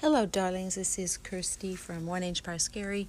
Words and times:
Hello, 0.00 0.24
darlings. 0.24 0.76
This 0.76 0.98
is 0.98 1.18
Kirsty 1.18 1.76
from 1.76 2.06
One 2.06 2.22
Inch 2.22 2.42
by 2.42 2.56
Scary 2.56 3.06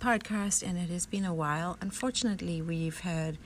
podcast, 0.00 0.66
and 0.66 0.78
it 0.78 0.88
has 0.88 1.04
been 1.04 1.26
a 1.26 1.34
while. 1.34 1.76
Unfortunately, 1.82 2.62
we've 2.62 3.00
had 3.00 3.36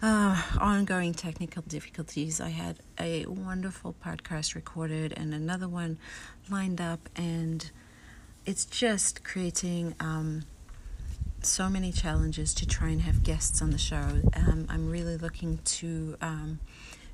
uh, 0.00 0.40
ongoing 0.58 1.12
technical 1.12 1.60
difficulties. 1.68 2.40
I 2.40 2.48
had 2.48 2.78
a 2.98 3.26
wonderful 3.26 3.94
podcast 4.02 4.54
recorded 4.54 5.12
and 5.18 5.34
another 5.34 5.68
one 5.68 5.98
lined 6.48 6.80
up, 6.80 7.10
and 7.14 7.70
it's 8.46 8.64
just 8.64 9.22
creating 9.22 9.94
um, 10.00 10.44
so 11.42 11.68
many 11.68 11.92
challenges 11.92 12.54
to 12.54 12.66
try 12.66 12.88
and 12.88 13.02
have 13.02 13.22
guests 13.22 13.60
on 13.60 13.68
the 13.68 13.76
show. 13.76 14.22
Um, 14.34 14.64
I'm 14.70 14.88
really 14.88 15.18
looking 15.18 15.58
to. 15.62 16.16
Um, 16.22 16.60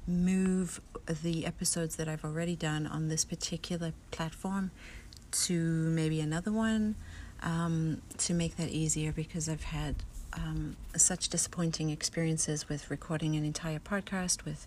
move 0.07 0.81
the 1.23 1.45
episodes 1.47 1.97
that 1.97 2.09
I've 2.09 2.25
already 2.25 2.55
done 2.55 2.87
on 2.87 3.09
this 3.09 3.25
particular 3.25 3.93
platform 4.11 4.71
to 5.31 5.55
maybe 5.61 6.21
another 6.21 6.53
one 6.53 6.95
um, 7.43 8.03
to 8.19 8.35
make 8.35 8.57
that 8.57 8.69
easier 8.69 9.13
because 9.13 9.49
I've 9.49 9.65
had 9.65 9.97
um, 10.33 10.77
such 10.97 11.29
disappointing 11.29 11.91
experiences 11.91 12.69
with 12.69 12.91
recording 12.91 13.37
an 13.37 13.45
entire 13.45 13.79
podcast 13.79 14.45
with 14.45 14.67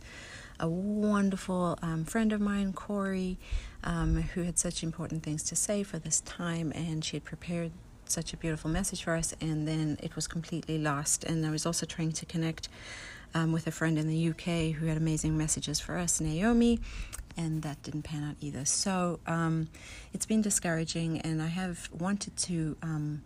a 0.60 0.68
wonderful 0.68 1.78
um, 1.82 2.04
friend 2.06 2.34
of 2.34 2.42
mine, 2.42 2.74
Corey, 2.74 3.38
um, 3.84 4.16
who 4.34 4.44
had 4.44 4.58
such 4.58 4.84
important 4.84 5.24
things 5.24 5.44
to 5.44 5.56
say 5.56 5.84
for 5.84 6.00
this 6.00 6.22
time, 6.22 6.72
and 6.76 7.04
she 7.06 7.16
had 7.16 7.24
prepared 7.24 7.72
such 8.06 8.34
a 8.34 8.38
beautiful 8.38 8.70
message 8.70 9.04
for 9.04 9.16
us, 9.16 9.34
and 9.40 9.68
then 9.68 9.98
it 10.02 10.16
was 10.16 10.28
completely 10.28 10.78
lost. 10.78 11.24
And 11.24 11.46
I 11.46 11.52
was 11.52 11.66
also 11.66 11.86
trying 11.86 12.12
to 12.14 12.26
connect 12.26 12.68
um, 13.34 13.52
with 13.52 13.68
a 13.68 13.72
friend 13.72 13.98
in 13.98 14.08
the 14.08 14.30
UK 14.30 14.76
who 14.76 14.88
had 14.88 14.98
amazing 14.98 15.38
messages 15.38 15.80
for 15.80 15.98
us, 15.98 16.20
Naomi, 16.20 16.80
and 17.40 17.62
that 17.62 17.82
didn't 17.84 18.04
pan 18.04 18.24
out 18.24 18.36
either. 18.42 18.66
So 18.66 19.20
um, 19.26 19.70
it's 20.14 20.26
been 20.26 20.42
discouraging, 20.42 21.22
and 21.22 21.42
I 21.42 21.48
have 21.48 21.90
wanted 21.98 22.36
to 22.38 22.76
um, 22.84 23.22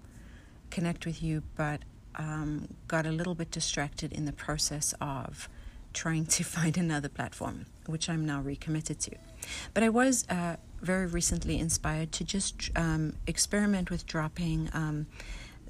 connect 0.70 1.08
with 1.08 1.24
you, 1.24 1.42
but 1.58 1.82
um, 2.16 2.68
got 2.88 3.08
a 3.08 3.12
little 3.12 3.34
bit 3.34 3.50
distracted 3.50 4.14
in 4.14 4.26
the 4.26 4.32
process 4.32 4.94
of 5.02 5.50
trying 5.94 6.28
to 6.28 6.44
find 6.56 6.78
another 6.78 7.10
platform, 7.10 7.66
which 7.88 8.08
I'm 8.08 8.24
now 8.24 8.40
recommitted 8.40 9.00
to. 9.02 9.16
But 9.74 9.82
I 9.82 9.90
was 9.90 10.26
uh, 10.30 10.58
very 10.82 11.08
recently 11.08 11.58
inspired 11.58 12.12
to 12.14 12.24
just 12.24 12.70
um, 12.76 13.16
experiment 13.26 13.90
with 13.90 14.06
dropping. 14.06 14.70
Um, 14.74 15.08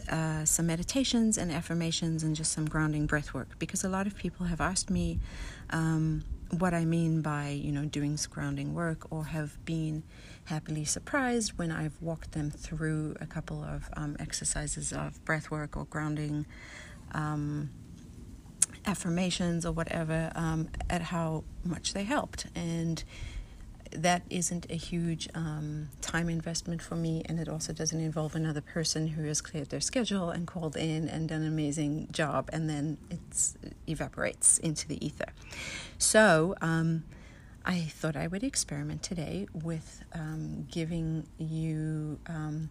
uh, 0.09 0.43
some 0.43 0.67
meditations 0.67 1.37
and 1.37 1.49
affirmations 1.49 2.23
and 2.23 2.35
just 2.35 2.51
some 2.51 2.65
grounding 2.67 3.05
breath 3.05 3.33
work 3.33 3.57
because 3.57 3.85
a 3.85 3.87
lot 3.87 4.05
of 4.05 4.17
people 4.17 4.47
have 4.47 4.59
asked 4.59 4.89
me 4.89 5.17
um, 5.69 6.25
what 6.51 6.73
I 6.73 6.85
mean 6.85 7.21
by, 7.21 7.49
you 7.49 7.71
know, 7.71 7.85
doing 7.85 8.17
grounding 8.29 8.73
work 8.73 9.11
or 9.11 9.25
have 9.25 9.63
been 9.65 10.03
happily 10.45 10.85
surprised 10.85 11.57
when 11.57 11.71
I've 11.71 11.99
walked 12.01 12.33
them 12.33 12.51
through 12.51 13.15
a 13.19 13.25
couple 13.25 13.63
of 13.63 13.89
um, 13.95 14.15
exercises 14.19 14.93
of 14.93 15.23
breath 15.25 15.49
work 15.49 15.77
or 15.77 15.85
grounding 15.85 16.45
um, 17.13 17.69
affirmations 18.85 19.65
or 19.65 19.71
whatever 19.71 20.31
um, 20.35 20.69
at 20.89 21.01
how 21.01 21.43
much 21.63 21.93
they 21.93 22.03
helped. 22.03 22.47
And 22.55 23.03
that 23.95 24.23
isn't 24.29 24.65
a 24.69 24.75
huge 24.75 25.27
um, 25.35 25.89
time 26.01 26.29
investment 26.29 26.81
for 26.81 26.95
me, 26.95 27.23
and 27.25 27.39
it 27.39 27.47
also 27.47 27.73
doesn't 27.73 27.99
involve 27.99 28.35
another 28.35 28.61
person 28.61 29.07
who 29.07 29.23
has 29.25 29.41
cleared 29.41 29.69
their 29.69 29.81
schedule 29.81 30.29
and 30.29 30.47
called 30.47 30.75
in 30.75 31.07
and 31.07 31.29
done 31.29 31.41
an 31.41 31.47
amazing 31.47 32.07
job, 32.11 32.49
and 32.53 32.69
then 32.69 32.97
it 33.09 33.19
evaporates 33.87 34.57
into 34.57 34.87
the 34.87 35.03
ether. 35.05 35.33
So, 35.97 36.55
um, 36.61 37.03
I 37.65 37.79
thought 37.79 38.17
I 38.17 38.27
would 38.27 38.43
experiment 38.43 39.03
today 39.03 39.47
with 39.53 40.03
um, 40.13 40.67
giving 40.69 41.27
you 41.37 42.19
um, 42.27 42.69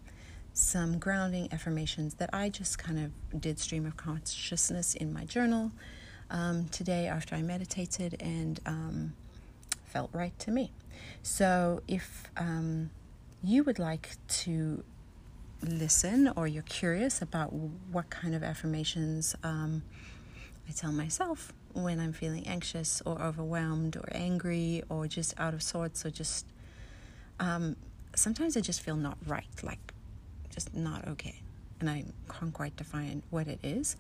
some 0.53 0.99
grounding 0.99 1.49
affirmations 1.51 2.15
that 2.15 2.29
I 2.33 2.51
just 2.51 2.79
kind 2.79 2.99
of 2.99 3.41
did 3.41 3.59
stream 3.59 3.87
of 3.87 3.97
consciousness 3.97 4.95
in 4.95 5.13
my 5.13 5.25
journal 5.25 5.73
um, 6.31 6.69
today 6.69 7.07
after 7.07 7.35
I 7.35 7.43
meditated 7.43 8.17
and 8.21 8.61
um, 8.67 9.15
felt 9.87 10.11
right 10.13 10.39
to 10.41 10.51
me. 10.51 10.73
So 11.23 11.83
if 11.87 12.31
um, 12.37 12.91
you 13.43 13.65
would 13.65 13.79
like 13.79 14.11
to 14.29 14.85
listen 15.63 16.33
or 16.37 16.47
you're 16.47 16.63
curious 16.65 17.23
about 17.23 17.53
what 17.53 18.11
kind 18.11 18.35
of 18.35 18.43
affirmations 18.43 19.37
um, 19.45 19.83
I 20.69 20.73
tell 20.73 20.93
myself 20.93 21.53
when 21.73 22.01
I'm 22.01 22.13
feeling 22.13 22.47
anxious 22.47 23.03
or 23.07 23.21
overwhelmed 23.21 23.97
or 23.97 24.09
angry 24.13 24.83
or 24.89 25.07
just 25.07 25.39
out 25.39 25.55
of 25.55 25.63
sorts 25.63 26.05
or 26.05 26.11
just 26.11 26.47
um, 27.41 27.77
sometimes 28.15 28.57
I 28.57 28.61
just 28.61 28.83
feel 28.83 28.97
not 28.97 29.19
right, 29.27 29.47
like 29.63 29.95
just 30.51 30.75
not 30.75 31.07
okay. 31.09 31.41
And 31.81 31.91
I 31.91 32.05
can't 32.31 32.53
quite 32.53 32.77
define 32.77 33.23
what 33.31 33.49
it 33.49 33.59
is. 33.63 33.97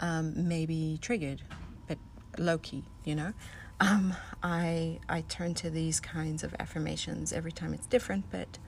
Um, 0.00 0.48
maybe 0.48 0.98
triggered, 1.00 1.40
but 1.86 1.98
low 2.38 2.58
key, 2.58 2.84
you 3.04 3.14
know 3.14 3.32
um, 3.80 4.14
I 4.42 5.00
I 5.08 5.22
turn 5.22 5.54
to 5.54 5.70
these 5.70 6.00
kinds 6.00 6.44
of 6.44 6.54
affirmations 6.58 7.32
every 7.32 7.52
time 7.52 7.74
it's 7.74 7.86
different, 7.86 8.30
but 8.30 8.58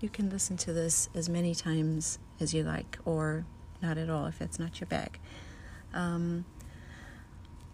you 0.00 0.08
can 0.08 0.28
listen 0.30 0.56
to 0.58 0.72
this 0.72 1.08
as 1.14 1.28
many 1.28 1.54
times 1.54 2.18
as 2.40 2.52
you 2.52 2.62
like, 2.62 2.98
or 3.04 3.44
not 3.80 3.98
at 3.98 4.10
all 4.10 4.26
if 4.26 4.40
it's 4.40 4.58
not 4.58 4.80
your 4.80 4.86
bag. 4.88 5.18
Um, 5.94 6.44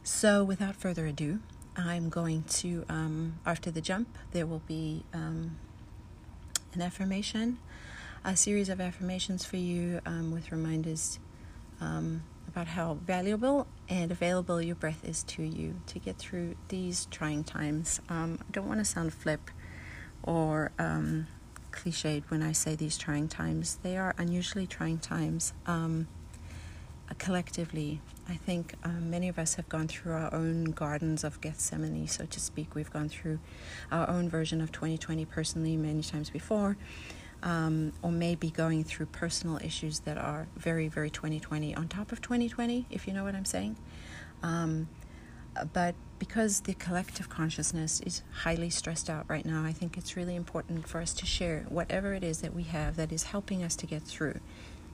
so, 0.04 0.44
without 0.44 0.76
further 0.76 1.06
ado, 1.06 1.40
I'm 1.76 2.08
going 2.08 2.42
to, 2.44 2.84
um, 2.88 3.38
after 3.46 3.70
the 3.70 3.80
jump, 3.80 4.18
there 4.32 4.46
will 4.46 4.62
be 4.66 5.04
um, 5.14 5.56
an 6.74 6.82
affirmation, 6.82 7.58
a 8.24 8.36
series 8.36 8.68
of 8.68 8.80
affirmations 8.80 9.44
for 9.44 9.56
you 9.56 10.00
um, 10.04 10.32
with 10.32 10.52
reminders 10.52 11.18
um, 11.80 12.22
about 12.52 12.66
how 12.66 12.98
valuable 13.06 13.66
and 13.88 14.12
available 14.12 14.60
your 14.60 14.74
breath 14.74 15.02
is 15.04 15.22
to 15.22 15.42
you 15.42 15.74
to 15.86 15.98
get 15.98 16.18
through 16.18 16.54
these 16.68 17.06
trying 17.06 17.42
times. 17.42 17.98
Um, 18.10 18.38
I 18.42 18.50
don't 18.52 18.68
want 18.68 18.78
to 18.78 18.84
sound 18.84 19.14
flip 19.14 19.50
or 20.22 20.70
um, 20.78 21.28
cliched 21.70 22.24
when 22.28 22.42
I 22.42 22.52
say 22.52 22.74
these 22.74 22.98
trying 22.98 23.28
times. 23.28 23.78
They 23.82 23.96
are 23.96 24.14
unusually 24.18 24.66
trying 24.66 24.98
times. 24.98 25.54
Um, 25.66 26.08
collectively, 27.16 28.02
I 28.28 28.34
think 28.34 28.74
um, 28.84 29.08
many 29.08 29.28
of 29.28 29.38
us 29.38 29.54
have 29.54 29.68
gone 29.70 29.88
through 29.88 30.12
our 30.12 30.32
own 30.34 30.64
gardens 30.64 31.24
of 31.24 31.40
Gethsemane, 31.40 32.06
so 32.06 32.26
to 32.26 32.38
speak. 32.38 32.74
We've 32.74 32.92
gone 32.92 33.08
through 33.08 33.38
our 33.90 34.08
own 34.10 34.28
version 34.28 34.60
of 34.60 34.72
2020 34.72 35.24
personally 35.24 35.78
many 35.78 36.02
times 36.02 36.28
before 36.28 36.76
um, 37.42 37.92
or 38.02 38.12
maybe 38.12 38.50
going 38.50 38.84
through 38.84 39.06
personal 39.06 39.58
issues 39.58 40.00
that 40.00 40.16
are 40.16 40.46
very, 40.56 40.88
very 40.88 41.10
2020 41.10 41.74
on 41.74 41.88
top 41.88 42.12
of 42.12 42.20
2020, 42.20 42.86
if 42.90 43.06
you 43.06 43.12
know 43.12 43.24
what 43.24 43.34
I'm 43.34 43.44
saying. 43.44 43.76
Um, 44.42 44.88
but 45.72 45.94
because 46.18 46.60
the 46.60 46.74
collective 46.74 47.28
consciousness 47.28 48.00
is 48.00 48.22
highly 48.32 48.70
stressed 48.70 49.10
out 49.10 49.26
right 49.28 49.44
now, 49.44 49.64
I 49.64 49.72
think 49.72 49.98
it's 49.98 50.16
really 50.16 50.36
important 50.36 50.88
for 50.88 51.00
us 51.00 51.12
to 51.14 51.26
share 51.26 51.66
whatever 51.68 52.14
it 52.14 52.24
is 52.24 52.40
that 52.40 52.54
we 52.54 52.62
have 52.64 52.96
that 52.96 53.12
is 53.12 53.24
helping 53.24 53.62
us 53.62 53.76
to 53.76 53.86
get 53.86 54.02
through. 54.02 54.38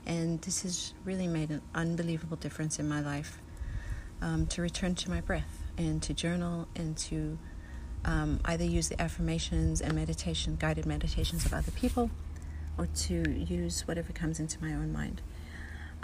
And 0.06 0.40
this 0.40 0.62
has 0.62 0.94
really 1.04 1.26
made 1.26 1.50
an 1.50 1.62
unbelievable 1.74 2.38
difference 2.38 2.78
in 2.78 2.88
my 2.88 3.00
life 3.00 3.40
um, 4.22 4.46
to 4.48 4.62
return 4.62 4.94
to 4.96 5.10
my 5.10 5.20
breath 5.20 5.62
and 5.76 6.02
to 6.02 6.14
journal 6.14 6.66
and 6.74 6.96
to 6.96 7.38
um, 8.04 8.40
either 8.46 8.64
use 8.64 8.88
the 8.88 9.00
affirmations 9.00 9.80
and 9.80 9.92
meditation, 9.92 10.56
guided 10.58 10.86
meditations 10.86 11.44
of 11.44 11.52
other 11.52 11.70
people 11.72 12.10
or 12.78 12.86
to 12.86 13.30
use 13.30 13.86
whatever 13.86 14.12
comes 14.12 14.40
into 14.40 14.62
my 14.62 14.72
own 14.72 14.92
mind. 14.92 15.20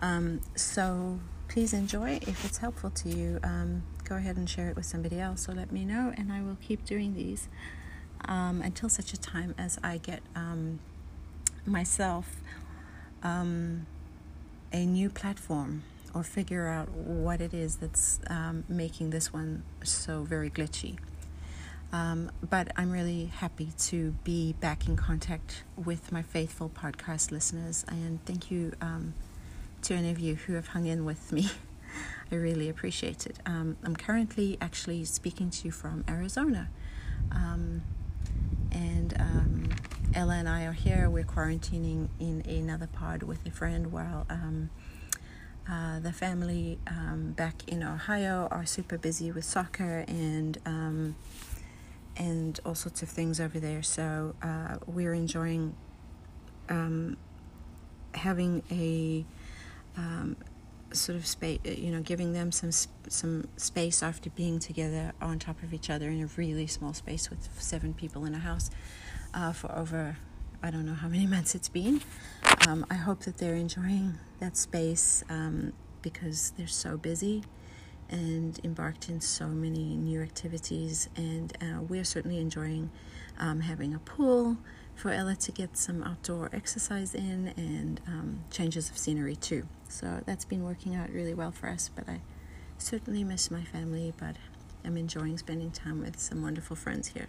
Um, 0.00 0.40
so 0.54 1.20
please 1.48 1.72
enjoy. 1.72 2.18
If 2.22 2.44
it's 2.44 2.58
helpful 2.58 2.90
to 2.90 3.08
you, 3.08 3.38
um, 3.42 3.84
go 4.04 4.16
ahead 4.16 4.36
and 4.36 4.48
share 4.48 4.68
it 4.68 4.76
with 4.76 4.86
somebody 4.86 5.20
else 5.20 5.48
or 5.48 5.52
let 5.52 5.72
me 5.72 5.84
know, 5.84 6.12
and 6.16 6.32
I 6.32 6.42
will 6.42 6.58
keep 6.60 6.84
doing 6.84 7.14
these 7.14 7.48
um, 8.26 8.60
until 8.62 8.88
such 8.88 9.12
a 9.12 9.16
time 9.16 9.54
as 9.56 9.78
I 9.82 9.98
get 9.98 10.20
um, 10.34 10.80
myself 11.64 12.36
um, 13.22 13.86
a 14.72 14.84
new 14.84 15.08
platform 15.08 15.84
or 16.14 16.22
figure 16.22 16.68
out 16.68 16.88
what 16.90 17.40
it 17.40 17.52
is 17.54 17.76
that's 17.76 18.20
um, 18.28 18.64
making 18.68 19.10
this 19.10 19.32
one 19.32 19.62
so 19.82 20.22
very 20.22 20.50
glitchy. 20.50 20.98
Um, 21.94 22.32
but 22.50 22.72
I'm 22.76 22.90
really 22.90 23.26
happy 23.26 23.68
to 23.86 24.10
be 24.24 24.54
back 24.54 24.88
in 24.88 24.96
contact 24.96 25.62
with 25.76 26.10
my 26.10 26.22
faithful 26.22 26.68
podcast 26.68 27.30
listeners. 27.30 27.84
And 27.86 28.18
thank 28.26 28.50
you 28.50 28.72
um, 28.80 29.14
to 29.82 29.94
any 29.94 30.10
of 30.10 30.18
you 30.18 30.34
who 30.34 30.54
have 30.54 30.66
hung 30.66 30.86
in 30.86 31.04
with 31.04 31.30
me. 31.30 31.50
I 32.32 32.34
really 32.34 32.68
appreciate 32.68 33.26
it. 33.26 33.38
Um, 33.46 33.76
I'm 33.84 33.94
currently 33.94 34.58
actually 34.60 35.04
speaking 35.04 35.50
to 35.50 35.66
you 35.66 35.70
from 35.70 36.04
Arizona. 36.08 36.68
Um, 37.30 37.82
and 38.72 39.14
um, 39.20 39.68
Ella 40.16 40.34
and 40.34 40.48
I 40.48 40.64
are 40.64 40.72
here. 40.72 41.08
We're 41.08 41.22
quarantining 41.22 42.08
in 42.18 42.42
another 42.48 42.88
pod 42.88 43.22
with 43.22 43.46
a 43.46 43.52
friend 43.52 43.92
while. 43.92 44.26
Um, 44.28 44.70
uh, 45.70 46.00
the 46.00 46.12
family 46.12 46.80
back 47.36 47.62
in 47.68 47.84
Ohio 47.84 48.48
are 48.50 48.66
super 48.66 48.98
busy 48.98 49.30
with 49.30 49.44
soccer 49.44 50.04
and 50.08 50.58
and 52.16 52.58
all 52.64 52.74
sorts 52.74 53.02
of 53.02 53.08
things 53.08 53.40
over 53.40 53.58
there. 53.58 53.82
So 53.82 54.34
uh, 54.42 54.76
we're 54.86 55.14
enjoying 55.14 55.74
um, 56.68 57.16
having 58.14 58.62
a 58.70 59.24
um, 59.96 60.36
sort 60.92 61.16
of 61.16 61.26
space, 61.26 61.60
you 61.64 61.90
know, 61.90 62.00
giving 62.00 62.32
them 62.32 62.52
some 62.52 62.70
some 63.08 63.48
space 63.56 64.02
after 64.02 64.30
being 64.30 64.58
together 64.58 65.12
on 65.20 65.38
top 65.38 65.62
of 65.62 65.74
each 65.74 65.90
other 65.90 66.08
in 66.08 66.22
a 66.22 66.26
really 66.36 66.66
small 66.66 66.92
space 66.92 67.30
with 67.30 67.48
seven 67.58 67.94
people 67.94 68.24
in 68.24 68.34
a 68.34 68.38
house 68.38 68.70
uh, 69.32 69.52
for 69.52 69.70
over 69.72 70.16
I 70.62 70.70
don't 70.70 70.86
know 70.86 70.94
how 70.94 71.08
many 71.08 71.26
months 71.34 71.54
it's 71.54 71.68
been. 71.68 72.00
Um, 72.66 72.86
I 72.90 72.94
hope 72.94 73.20
that 73.20 73.38
they're 73.38 73.54
enjoying 73.54 74.18
that 74.40 74.56
space 74.56 75.22
um, 75.28 75.72
because 76.02 76.52
they're 76.56 76.66
so 76.66 76.96
busy 76.96 77.42
and 78.14 78.60
embarked 78.62 79.08
in 79.08 79.20
so 79.20 79.48
many 79.48 79.96
new 79.96 80.22
activities. 80.22 81.08
And 81.16 81.52
uh, 81.60 81.82
we're 81.82 82.04
certainly 82.04 82.38
enjoying 82.38 82.90
um, 83.38 83.60
having 83.60 83.92
a 83.92 83.98
pool 83.98 84.56
for 84.94 85.10
Ella 85.10 85.34
to 85.34 85.50
get 85.50 85.76
some 85.76 86.02
outdoor 86.04 86.48
exercise 86.52 87.14
in 87.14 87.52
and 87.56 88.00
um, 88.06 88.44
changes 88.52 88.88
of 88.88 88.96
scenery 88.96 89.34
too. 89.34 89.66
So 89.88 90.22
that's 90.24 90.44
been 90.44 90.62
working 90.62 90.94
out 90.94 91.10
really 91.10 91.34
well 91.34 91.50
for 91.50 91.68
us. 91.68 91.90
But 91.94 92.08
I 92.08 92.20
certainly 92.78 93.24
miss 93.24 93.50
my 93.50 93.64
family, 93.64 94.14
but 94.16 94.36
I'm 94.84 94.96
enjoying 94.96 95.36
spending 95.38 95.72
time 95.72 96.00
with 96.00 96.20
some 96.20 96.40
wonderful 96.40 96.76
friends 96.76 97.08
here. 97.08 97.26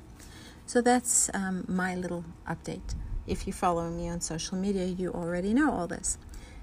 So 0.67 0.81
that's 0.81 1.31
um, 1.33 1.65
my 1.67 1.95
little 1.95 2.25
update. 2.47 2.93
If 3.25 3.47
you 3.47 3.53
follow 3.53 3.89
me 3.89 4.07
on 4.07 4.21
social 4.21 4.55
media, 4.55 4.85
you 4.85 5.11
already 5.11 5.51
know 5.51 5.71
all 5.71 5.87
this. 5.87 6.19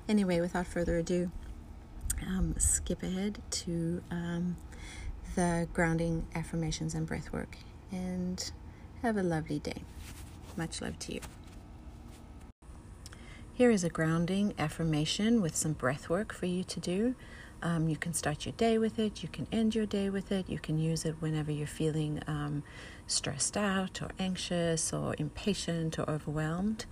Anyway, 0.08 0.40
without 0.40 0.66
further 0.68 0.98
ado, 0.98 1.32
um, 2.26 2.54
skip 2.58 3.02
ahead 3.02 3.40
to 3.50 4.02
um, 4.10 4.56
the 5.34 5.68
grounding 5.72 6.26
affirmations 6.34 6.94
and 6.94 7.06
breath 7.06 7.32
work 7.32 7.56
and 7.90 8.52
have 9.02 9.16
a 9.16 9.22
lovely 9.22 9.58
day. 9.58 9.82
Much 10.56 10.80
love 10.80 10.98
to 11.00 11.14
you. 11.14 11.20
Here 13.54 13.70
is 13.70 13.84
a 13.84 13.88
grounding 13.88 14.54
affirmation 14.58 15.42
with 15.42 15.54
some 15.54 15.72
breath 15.72 16.08
work 16.08 16.32
for 16.32 16.46
you 16.46 16.64
to 16.64 16.80
do. 16.80 17.14
Um, 17.62 17.88
you 17.88 17.96
can 17.96 18.12
start 18.12 18.44
your 18.44 18.54
day 18.54 18.76
with 18.76 18.98
it, 18.98 19.22
you 19.22 19.28
can 19.28 19.46
end 19.52 19.74
your 19.74 19.86
day 19.86 20.10
with 20.10 20.32
it, 20.32 20.48
you 20.48 20.58
can 20.58 20.78
use 20.78 21.04
it 21.04 21.14
whenever 21.20 21.52
you're 21.52 21.66
feeling 21.68 22.20
um, 22.26 22.64
stressed 23.06 23.56
out 23.56 24.02
or 24.02 24.10
anxious 24.18 24.92
or 24.92 25.14
impatient 25.18 25.96
or 25.96 26.10
overwhelmed. 26.10 26.86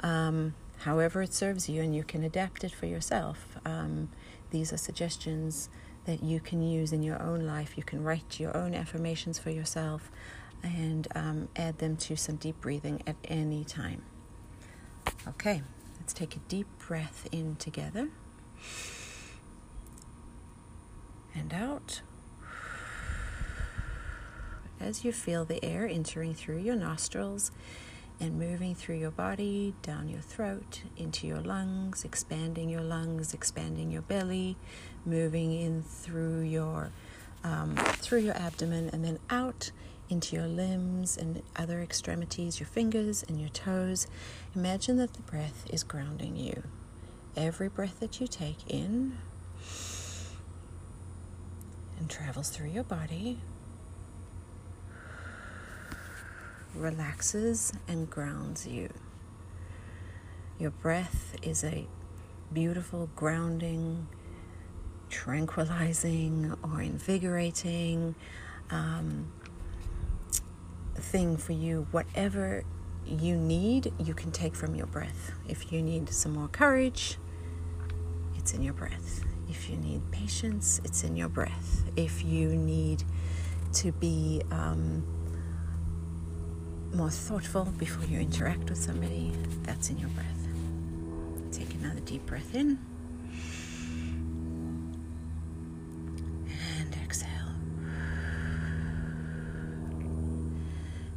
Um, 0.00 0.54
however, 0.78 1.20
it 1.20 1.34
serves 1.34 1.68
you, 1.68 1.82
and 1.82 1.94
you 1.94 2.02
can 2.02 2.22
adapt 2.22 2.64
it 2.64 2.72
for 2.72 2.86
yourself. 2.86 3.58
These 4.50 4.72
are 4.72 4.76
suggestions 4.76 5.68
that 6.04 6.22
you 6.22 6.40
can 6.40 6.62
use 6.62 6.92
in 6.92 7.02
your 7.02 7.20
own 7.20 7.46
life. 7.46 7.76
You 7.76 7.82
can 7.82 8.02
write 8.02 8.38
your 8.38 8.56
own 8.56 8.74
affirmations 8.74 9.38
for 9.38 9.50
yourself 9.50 10.10
and 10.62 11.08
um, 11.14 11.48
add 11.56 11.78
them 11.78 11.96
to 11.96 12.16
some 12.16 12.36
deep 12.36 12.60
breathing 12.60 13.02
at 13.06 13.16
any 13.24 13.64
time. 13.64 14.02
Okay, 15.28 15.62
let's 15.98 16.12
take 16.12 16.36
a 16.36 16.40
deep 16.40 16.66
breath 16.78 17.26
in 17.32 17.56
together 17.56 18.08
and 21.34 21.52
out. 21.52 22.00
As 24.78 25.04
you 25.04 25.12
feel 25.12 25.44
the 25.44 25.64
air 25.64 25.86
entering 25.86 26.34
through 26.34 26.58
your 26.58 26.76
nostrils 26.76 27.50
and 28.18 28.38
moving 28.38 28.74
through 28.74 28.96
your 28.96 29.10
body, 29.10 29.74
down 29.82 30.08
your 30.08 30.20
throat, 30.20 30.82
into 30.96 31.26
your 31.26 31.40
lungs, 31.40 32.04
expanding 32.04 32.68
your 32.68 32.82
lungs, 32.82 33.34
expanding 33.34 33.90
your 33.90 34.02
belly, 34.02 34.56
moving 35.04 35.52
in 35.52 35.82
through 35.82 36.40
your 36.40 36.90
um, 37.44 37.76
through 37.76 38.20
your 38.20 38.36
abdomen, 38.36 38.90
and 38.92 39.04
then 39.04 39.18
out 39.30 39.70
into 40.08 40.34
your 40.36 40.46
limbs 40.46 41.16
and 41.16 41.42
other 41.54 41.80
extremities, 41.80 42.58
your 42.58 42.66
fingers 42.66 43.24
and 43.28 43.40
your 43.40 43.50
toes. 43.50 44.06
Imagine 44.54 44.96
that 44.96 45.14
the 45.14 45.22
breath 45.22 45.64
is 45.70 45.84
grounding 45.84 46.36
you. 46.36 46.62
Every 47.36 47.68
breath 47.68 48.00
that 48.00 48.20
you 48.20 48.26
take 48.26 48.68
in 48.68 49.18
and 51.98 52.08
travels 52.08 52.50
through 52.50 52.70
your 52.70 52.84
body 52.84 53.38
relaxes 56.76 57.72
and 57.88 58.08
grounds 58.08 58.66
you. 58.66 58.88
Your 60.58 60.70
breath 60.70 61.36
is 61.42 61.64
a 61.64 61.86
beautiful, 62.52 63.10
grounding, 63.14 64.06
tranquilizing, 65.10 66.56
or 66.62 66.80
invigorating 66.80 68.14
um, 68.70 69.30
thing 70.94 71.36
for 71.36 71.52
you. 71.52 71.86
Whatever 71.90 72.64
you 73.06 73.36
need, 73.36 73.92
you 73.98 74.14
can 74.14 74.32
take 74.32 74.54
from 74.54 74.74
your 74.74 74.86
breath. 74.86 75.32
If 75.48 75.72
you 75.72 75.82
need 75.82 76.08
some 76.10 76.32
more 76.32 76.48
courage, 76.48 77.18
it's 78.36 78.52
in 78.54 78.62
your 78.62 78.74
breath. 78.74 79.24
If 79.48 79.70
you 79.70 79.76
need 79.76 80.10
patience, 80.10 80.80
it's 80.84 81.04
in 81.04 81.16
your 81.16 81.28
breath. 81.28 81.84
If 81.96 82.24
you 82.24 82.48
need 82.56 83.04
to 83.74 83.92
be 83.92 84.42
um, 84.50 85.04
more 86.94 87.10
thoughtful 87.10 87.64
before 87.78 88.04
you 88.06 88.20
interact 88.20 88.68
with 88.68 88.78
somebody, 88.78 89.32
that's 89.62 89.90
in 89.90 89.98
your 89.98 90.08
breath. 90.10 90.26
Take 91.52 91.74
another 91.74 92.00
deep 92.00 92.24
breath 92.26 92.54
in. 92.54 92.78
And 96.78 96.96
exhale. 97.02 97.30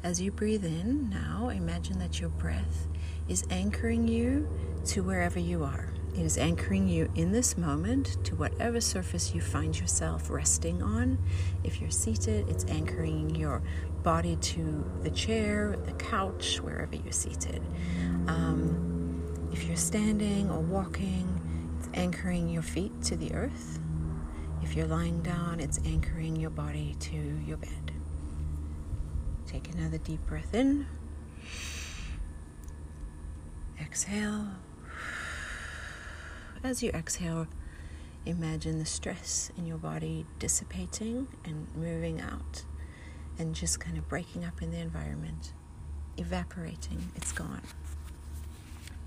As 0.04 0.19
you 0.19 0.31
breathe 0.31 0.66
in, 0.66 1.10
now 1.10 1.50
imagine 1.50 2.00
that 2.00 2.19
your 2.19 2.30
breath 2.30 2.88
is 3.27 3.44
anchoring 3.50 4.07
you 4.07 4.48
to 4.86 5.04
wherever 5.04 5.39
you 5.39 5.63
are. 5.63 5.89
It 6.19 6.25
is 6.25 6.38
anchoring 6.38 6.89
you 6.89 7.10
in 7.16 7.31
this 7.31 7.57
moment 7.57 8.18
to 8.25 8.36
whatever 8.36 8.81
surface 8.81 9.33
you 9.33 9.39
find 9.39 9.80
yourself 9.80 10.30
resting 10.30 10.83
on. 10.83 11.18
If 11.63 11.80
you're 11.80 11.92
seated, 11.92 12.50
it's 12.50 12.66
anchoring 12.66 13.33
your 13.36 13.62
body 14.04 14.36
to 14.36 14.83
the 15.01 15.12
chair, 15.12 15.77
the 15.86 15.94
couch, 15.94 16.57
wherever 16.57 16.94
you're 16.94 17.13
seated. 17.13 17.62
Um, 18.27 19.50
if 19.54 19.63
you're 19.63 19.77
standing 19.77 20.50
or 20.50 20.60
walking, 20.60 21.39
it's 21.80 21.88
anchoring 21.94 22.50
your 22.50 22.63
feet 22.63 23.01
to 23.04 23.16
the 23.16 23.33
earth. 23.33 23.80
If 24.62 24.75
you're 24.75 24.88
lying 24.88 25.21
down, 25.21 25.62
it's 25.62 25.80
anchoring 25.86 26.36
your 26.36 26.50
body 26.50 26.98
to 27.00 27.16
your 27.48 27.56
bed. 27.56 27.94
Take 29.48 29.74
another 29.74 30.00
deep 30.00 30.27
breath 30.27 30.54
in. 30.54 30.86
Exhale. 33.81 34.48
As 36.63 36.83
you 36.83 36.92
exhale, 36.92 37.47
imagine 38.25 38.80
the 38.80 38.85
stress 38.85 39.49
in 39.57 39.66
your 39.66 39.78
body 39.78 40.25
dissipating 40.39 41.28
and 41.45 41.68
moving 41.73 42.19
out 42.19 42.63
and 43.37 43.56
just 43.56 43.80
kind 43.80 43.97
of 43.97 44.09
breaking 44.09 44.44
up 44.44 44.61
in 44.61 44.71
the 44.71 44.78
environment, 44.78 45.54
evaporating. 46.18 47.11
It's 47.16 47.31
gone. 47.31 47.61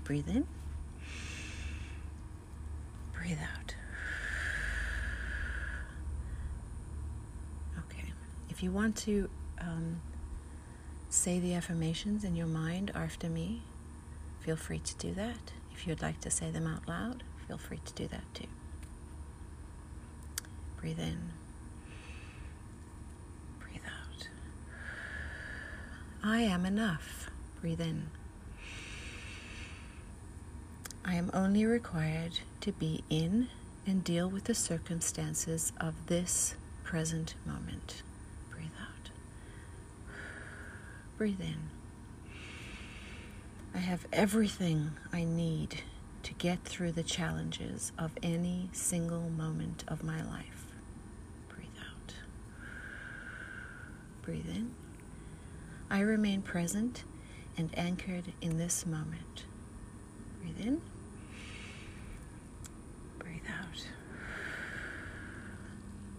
Breathe 0.03 0.27
in, 0.27 0.47
breathe 3.13 3.37
out. 3.37 3.75
Okay. 7.85 8.11
If 8.49 8.63
you 8.63 8.71
want 8.71 8.95
to 8.97 9.29
um, 9.61 10.01
say 11.09 11.39
the 11.39 11.53
affirmations 11.53 12.23
in 12.23 12.35
your 12.35 12.47
mind 12.47 12.91
after 12.95 13.29
me, 13.29 13.61
feel 14.39 14.55
free 14.55 14.79
to 14.79 14.95
do 14.95 15.13
that. 15.13 15.51
If 15.71 15.87
you'd 15.87 16.01
like 16.01 16.19
to 16.21 16.31
say 16.31 16.51
them 16.51 16.67
out 16.67 16.87
loud, 16.87 17.23
feel 17.47 17.57
free 17.57 17.79
to 17.85 17.93
do 17.93 18.07
that 18.07 18.23
too. 18.33 18.47
Breathe 20.79 20.99
in. 20.99 21.31
Breathe 23.59 23.81
out. 23.85 24.27
I 26.23 26.41
am 26.41 26.65
enough. 26.65 27.29
Breathe 27.61 27.81
in. 27.81 28.07
I 31.05 31.15
am 31.15 31.31
only 31.33 31.65
required 31.65 32.39
to 32.61 32.71
be 32.71 33.03
in 33.09 33.49
and 33.85 34.03
deal 34.03 34.29
with 34.29 34.45
the 34.45 34.55
circumstances 34.55 35.73
of 35.79 35.93
this 36.07 36.55
present 36.83 37.35
moment. 37.45 38.03
Breathe 38.49 38.67
out. 38.81 39.09
Breathe 41.17 41.41
in. 41.41 41.69
I 43.75 43.79
have 43.79 44.05
everything 44.13 44.91
I 45.11 45.23
need 45.23 45.81
to 46.23 46.33
get 46.33 46.63
through 46.63 46.91
the 46.93 47.03
challenges 47.03 47.91
of 47.97 48.11
any 48.23 48.69
single 48.71 49.29
moment 49.29 49.83
of 49.87 50.03
my 50.03 50.23
life. 50.23 50.65
Breathe 51.49 51.67
out. 51.79 52.13
Breathe 54.21 54.49
in. 54.49 54.71
I 55.89 55.99
remain 55.99 56.41
present 56.41 57.03
and 57.57 57.69
anchored 57.77 58.31
in 58.41 58.57
this 58.57 58.85
moment. 58.85 59.43
Breathe 60.41 60.65
in. 60.67 60.81
Breathe 63.19 63.41
out. 63.49 63.87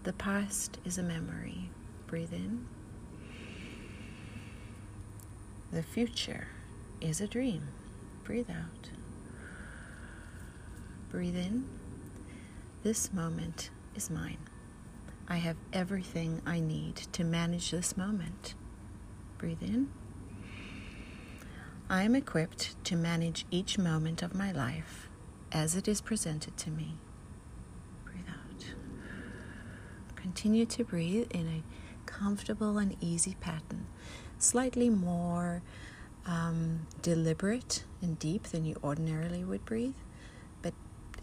The 0.04 0.12
past 0.12 0.78
is 0.84 0.98
a 0.98 1.02
memory. 1.02 1.70
Breathe 2.06 2.32
in. 2.32 2.66
The 5.72 5.82
future 5.82 6.48
is 7.00 7.20
a 7.20 7.26
dream. 7.26 7.62
breathe 8.22 8.50
out. 8.50 8.90
Breathe 11.14 11.36
in. 11.36 11.64
This 12.82 13.12
moment 13.12 13.70
is 13.94 14.10
mine. 14.10 14.38
I 15.28 15.36
have 15.36 15.54
everything 15.72 16.42
I 16.44 16.58
need 16.58 16.96
to 17.12 17.22
manage 17.22 17.70
this 17.70 17.96
moment. 17.96 18.56
Breathe 19.38 19.62
in. 19.62 19.90
I 21.88 22.02
am 22.02 22.16
equipped 22.16 22.74
to 22.86 22.96
manage 22.96 23.46
each 23.52 23.78
moment 23.78 24.24
of 24.24 24.34
my 24.34 24.50
life 24.50 25.08
as 25.52 25.76
it 25.76 25.86
is 25.86 26.00
presented 26.00 26.56
to 26.56 26.70
me. 26.70 26.96
Breathe 28.04 28.26
out. 28.28 28.64
Continue 30.16 30.66
to 30.66 30.82
breathe 30.82 31.30
in 31.30 31.46
a 31.46 31.62
comfortable 32.10 32.76
and 32.78 32.96
easy 33.00 33.36
pattern, 33.38 33.86
slightly 34.38 34.90
more 34.90 35.62
um, 36.26 36.88
deliberate 37.02 37.84
and 38.02 38.18
deep 38.18 38.48
than 38.48 38.64
you 38.64 38.74
ordinarily 38.82 39.44
would 39.44 39.64
breathe, 39.64 39.94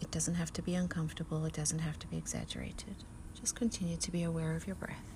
it 0.02 0.10
doesn't 0.10 0.34
have 0.34 0.52
to 0.54 0.62
be 0.62 0.74
uncomfortable, 0.74 1.44
it 1.46 1.52
doesn't 1.52 1.78
have 1.78 1.98
to 2.00 2.06
be 2.08 2.16
exaggerated. 2.16 2.96
Just 3.40 3.54
continue 3.54 3.96
to 3.96 4.10
be 4.10 4.24
aware 4.24 4.54
of 4.56 4.66
your 4.66 4.76
breath. 4.76 5.14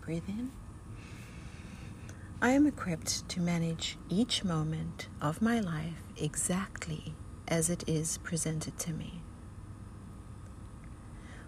Breathe 0.00 0.28
in. 0.28 0.50
I 2.42 2.50
am 2.50 2.66
equipped 2.66 3.28
to 3.28 3.40
manage 3.40 3.96
each 4.08 4.44
moment 4.44 5.08
of 5.22 5.40
my 5.40 5.60
life 5.60 6.02
exactly 6.16 7.14
as 7.48 7.70
it 7.70 7.84
is 7.86 8.18
presented 8.18 8.78
to 8.80 8.92
me. 8.92 9.22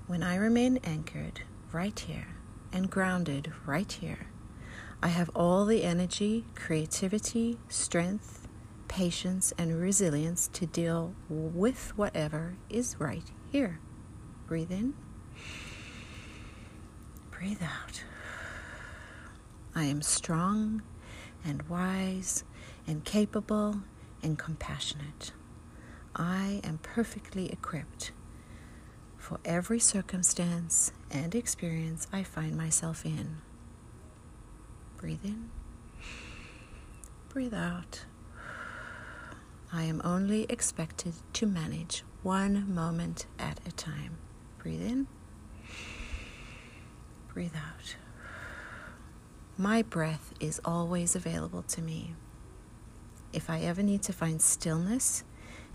When 0.07 0.23
I 0.23 0.37
remain 0.37 0.79
anchored 0.85 1.43
right 1.73 1.99
here 1.99 2.29
and 2.73 2.91
grounded 2.91 3.53
right 3.67 3.91
here, 3.91 4.29
I 5.03 5.09
have 5.09 5.31
all 5.35 5.65
the 5.65 5.83
energy, 5.83 6.45
creativity, 6.55 7.59
strength, 7.69 8.38
patience, 8.89 9.53
and 9.59 9.81
resilience 9.81 10.49
to 10.55 10.67
deal 10.67 11.15
with 11.29 11.93
whatever 11.97 12.57
is 12.69 12.97
right 12.99 13.25
here. 13.53 13.79
Breathe 14.47 14.73
in, 14.73 14.95
breathe 17.31 17.63
out. 17.63 18.03
I 19.75 19.85
am 19.85 20.03
strong 20.03 20.83
and 21.45 21.63
wise 21.69 22.45
and 22.87 23.05
capable 23.05 23.83
and 24.23 24.39
compassionate. 24.39 25.33
I 26.17 26.61
am 26.65 26.79
perfectly 26.83 27.51
equipped 27.53 28.13
for 29.17 29.39
every 29.45 29.79
circumstance 29.79 30.93
and 31.11 31.35
experience 31.35 32.09
I 32.13 32.23
find 32.23 32.57
myself 32.57 33.05
in. 33.05 33.39
Breathe 34.97 35.25
in, 35.25 35.51
breathe 37.29 37.55
out. 37.55 38.05
I 39.73 39.83
am 39.85 40.01
only 40.03 40.45
expected 40.49 41.13
to 41.35 41.47
manage 41.47 42.03
one 42.23 42.75
moment 42.75 43.27
at 43.39 43.61
a 43.67 43.73
time. 43.73 44.17
Breathe 44.59 44.83
in, 44.83 45.07
breathe 47.33 47.55
out. 47.55 47.97
My 49.59 49.83
breath 49.83 50.33
is 50.41 50.61
always 50.65 51.15
available 51.15 51.63
to 51.65 51.83
me. 51.83 52.15
If 53.33 53.51
I 53.51 53.61
ever 53.61 53.83
need 53.83 54.03
to 54.05 54.13
find 54.13 54.41
stillness 54.41 55.23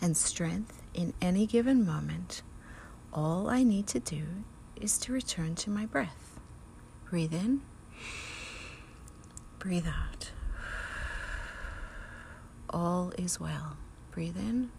and 0.01 0.17
strength 0.17 0.81
in 0.93 1.13
any 1.21 1.45
given 1.45 1.85
moment, 1.85 2.41
all 3.13 3.47
I 3.49 3.63
need 3.63 3.85
to 3.87 3.99
do 3.99 4.23
is 4.75 4.97
to 4.99 5.13
return 5.13 5.53
to 5.55 5.69
my 5.69 5.85
breath. 5.85 6.39
Breathe 7.09 7.33
in, 7.33 7.61
breathe 9.59 9.87
out. 9.87 10.31
All 12.69 13.13
is 13.19 13.39
well. 13.39 13.77
Breathe 14.13 14.37
in, 14.37 14.69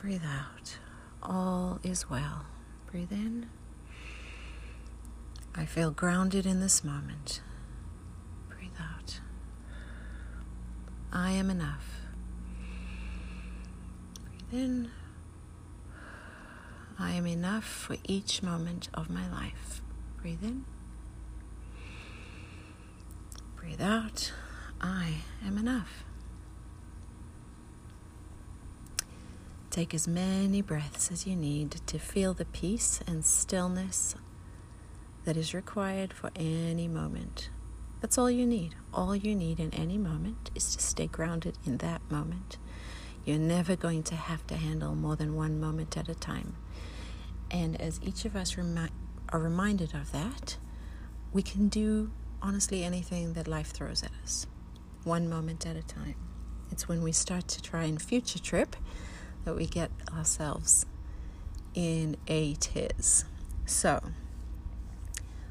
breathe 0.00 0.24
out. 0.26 0.78
All 1.22 1.78
is 1.84 2.10
well. 2.10 2.46
Breathe 2.90 3.12
in. 3.12 3.46
I 5.54 5.66
feel 5.66 5.92
grounded 5.92 6.46
in 6.46 6.58
this 6.58 6.82
moment. 6.82 7.40
Breathe 8.48 8.72
out. 8.80 9.20
I 11.12 11.30
am 11.30 11.48
enough. 11.48 12.00
Breathe 14.50 14.64
in. 14.64 14.90
I 16.98 17.12
am 17.12 17.26
enough 17.26 17.64
for 17.64 17.96
each 18.02 18.42
moment 18.42 18.88
of 18.92 19.08
my 19.08 19.30
life. 19.30 19.80
Breathe 20.20 20.42
in. 20.42 20.64
Breathe 23.54 23.80
out. 23.80 24.32
I 24.80 25.18
am 25.46 25.56
enough. 25.56 26.04
Take 29.74 29.92
as 29.92 30.06
many 30.06 30.62
breaths 30.62 31.10
as 31.10 31.26
you 31.26 31.34
need 31.34 31.72
to 31.86 31.98
feel 31.98 32.32
the 32.32 32.44
peace 32.44 33.00
and 33.08 33.24
stillness 33.24 34.14
that 35.24 35.36
is 35.36 35.52
required 35.52 36.12
for 36.12 36.30
any 36.36 36.86
moment. 36.86 37.50
That's 38.00 38.16
all 38.16 38.30
you 38.30 38.46
need. 38.46 38.76
All 38.92 39.16
you 39.16 39.34
need 39.34 39.58
in 39.58 39.74
any 39.74 39.98
moment 39.98 40.52
is 40.54 40.76
to 40.76 40.80
stay 40.80 41.08
grounded 41.08 41.58
in 41.66 41.78
that 41.78 42.08
moment. 42.08 42.56
You're 43.24 43.40
never 43.40 43.74
going 43.74 44.04
to 44.04 44.14
have 44.14 44.46
to 44.46 44.54
handle 44.54 44.94
more 44.94 45.16
than 45.16 45.34
one 45.34 45.58
moment 45.58 45.96
at 45.96 46.08
a 46.08 46.14
time. 46.14 46.54
And 47.50 47.80
as 47.80 47.98
each 48.00 48.24
of 48.24 48.36
us 48.36 48.56
remi- 48.56 48.90
are 49.30 49.40
reminded 49.40 49.92
of 49.92 50.12
that, 50.12 50.56
we 51.32 51.42
can 51.42 51.68
do 51.68 52.12
honestly 52.40 52.84
anything 52.84 53.32
that 53.32 53.48
life 53.48 53.72
throws 53.72 54.04
at 54.04 54.12
us, 54.22 54.46
one 55.02 55.28
moment 55.28 55.66
at 55.66 55.74
a 55.74 55.82
time. 55.82 56.14
It's 56.70 56.86
when 56.86 57.02
we 57.02 57.10
start 57.10 57.48
to 57.48 57.60
try 57.60 57.82
and 57.86 58.00
future 58.00 58.38
trip 58.38 58.76
that 59.44 59.54
we 59.54 59.66
get 59.66 59.90
ourselves 60.12 60.86
in 61.74 62.16
a 62.28 62.54
tiz. 62.54 63.24
So, 63.66 64.02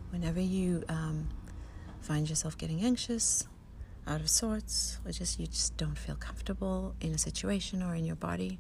whenever 0.10 0.40
you 0.40 0.84
um, 0.90 1.30
find 2.02 2.30
yourself 2.30 2.58
getting 2.58 2.82
anxious, 2.82 3.48
out 4.06 4.22
of 4.22 4.30
sorts, 4.30 5.00
or 5.06 5.12
just 5.12 5.40
you 5.40 5.48
just 5.48 5.78
don't 5.78 5.98
feel 5.98 6.16
comfortable 6.16 6.96
in 7.00 7.14
a 7.14 7.18
situation 7.18 7.82
or 7.82 7.96
in 7.96 8.06
your 8.06 8.16
body, 8.16 8.60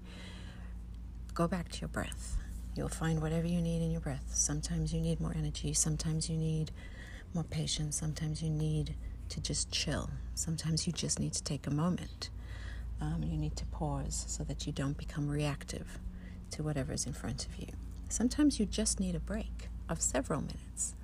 go 1.33 1.47
back 1.47 1.69
to 1.69 1.81
your 1.81 1.89
breath. 1.89 2.37
You'll 2.75 2.89
find 2.89 3.21
whatever 3.21 3.45
you 3.45 3.61
need 3.61 3.81
in 3.83 3.91
your 3.91 4.01
breath. 4.01 4.31
Sometimes 4.33 4.93
you 4.93 5.01
need 5.01 5.19
more 5.19 5.33
energy, 5.37 5.73
sometimes 5.73 6.29
you 6.29 6.37
need 6.37 6.71
more 7.33 7.43
patience, 7.43 7.97
sometimes 7.97 8.41
you 8.41 8.49
need 8.49 8.95
to 9.29 9.41
just 9.41 9.71
chill, 9.71 10.09
sometimes 10.35 10.87
you 10.87 10.93
just 10.93 11.19
need 11.19 11.33
to 11.33 11.43
take 11.43 11.67
a 11.67 11.71
moment. 11.71 12.29
Um, 13.01 13.23
you 13.23 13.37
need 13.37 13.55
to 13.57 13.65
pause 13.65 14.25
so 14.27 14.43
that 14.45 14.65
you 14.65 14.71
don't 14.71 14.97
become 14.97 15.27
reactive 15.27 15.99
to 16.51 16.63
whatever's 16.63 17.05
in 17.05 17.13
front 17.13 17.45
of 17.45 17.57
you. 17.57 17.67
Sometimes 18.09 18.59
you 18.59 18.65
just 18.65 18.99
need 18.99 19.15
a 19.15 19.19
break 19.19 19.69
of 19.89 20.01
several 20.01 20.41
minutes 20.41 20.95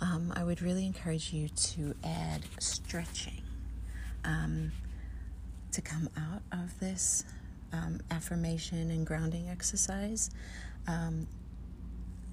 um, 0.00 0.32
I 0.36 0.44
would 0.44 0.60
really 0.62 0.86
encourage 0.86 1.32
you 1.32 1.48
to 1.48 1.94
add 2.04 2.42
stretching 2.58 3.42
um, 4.24 4.72
to 5.72 5.80
come 5.80 6.08
out 6.16 6.42
of 6.52 6.78
this 6.80 7.24
um, 7.72 8.00
affirmation 8.10 8.90
and 8.90 9.06
grounding 9.06 9.48
exercise. 9.48 10.30
Um, 10.86 11.26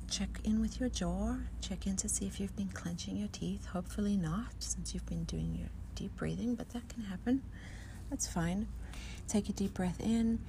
check 0.10 0.29
in 0.43 0.62
with 0.62 0.79
your 0.79 0.89
jaw, 0.89 1.38
check 1.62 1.88
in 1.88 1.96
to 1.98 2.10
see 2.10 2.25
if 2.25 2.39
you've 2.39 2.55
been 2.55 2.70
clenching 2.70 3.17
your 3.17 3.29
teeth. 3.29 3.65
Hopefully, 3.67 4.17
not, 4.17 4.53
since 4.60 4.93
you've 4.93 5.05
been 5.05 5.24
doing 5.24 5.55
your 5.58 5.70
deep 5.96 6.15
breathing, 6.17 6.55
but 6.55 6.70
that 6.70 6.88
can 6.89 7.03
happen. 7.03 7.41
That's 8.10 8.27
fine. 8.27 8.67
Take 9.27 9.50
a 9.50 9.53
deep 9.53 9.74
breath 9.74 10.00
in 10.00 10.39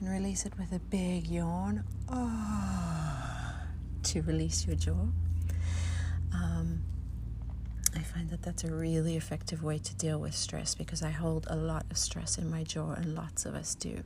and 0.00 0.08
release 0.08 0.46
it 0.46 0.54
with 0.58 0.72
a 0.72 0.78
big 0.78 1.26
yawn. 1.26 1.84
Oh, 2.08 3.54
to 4.02 4.22
release 4.22 4.66
your 4.66 4.76
jaw. 4.76 5.06
Um, 6.32 6.82
I 7.94 8.00
find 8.00 8.30
that 8.30 8.42
that's 8.42 8.64
a 8.64 8.72
really 8.72 9.16
effective 9.16 9.62
way 9.62 9.78
to 9.78 9.94
deal 9.96 10.18
with 10.18 10.34
stress 10.34 10.74
because 10.74 11.02
I 11.02 11.10
hold 11.10 11.46
a 11.50 11.56
lot 11.56 11.84
of 11.90 11.98
stress 11.98 12.38
in 12.38 12.50
my 12.50 12.62
jaw, 12.64 12.92
and 12.92 13.14
lots 13.14 13.44
of 13.44 13.54
us 13.54 13.74
do. 13.74 14.02